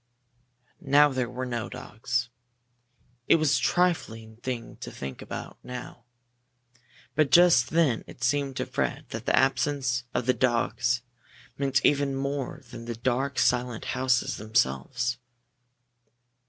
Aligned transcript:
Now 0.81 1.09
there 1.09 1.29
were 1.29 1.45
no 1.45 1.69
dogs! 1.69 2.29
It 3.27 3.35
was 3.35 3.59
a 3.59 3.61
trifling 3.61 4.37
thing 4.37 4.77
to 4.77 4.89
think 4.91 5.21
of 5.21 5.53
now, 5.63 6.05
but 7.13 7.29
just 7.29 7.69
then 7.69 8.03
it 8.07 8.23
seemed 8.23 8.55
to 8.57 8.65
Fred 8.65 9.05
that 9.09 9.27
the 9.27 9.35
absence 9.35 10.05
of 10.11 10.25
the 10.25 10.33
dogs 10.33 11.03
meant 11.55 11.85
even 11.85 12.15
more 12.15 12.63
than 12.71 12.85
the 12.85 12.95
dark, 12.95 13.37
silent 13.37 13.85
houses 13.93 14.37
themselves. 14.37 15.19